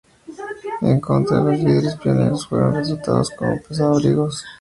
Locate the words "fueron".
2.47-2.73